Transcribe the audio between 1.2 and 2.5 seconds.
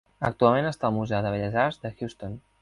de Belles Arts de Houston.